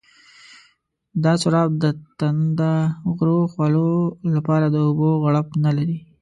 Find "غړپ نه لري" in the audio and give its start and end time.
5.23-5.97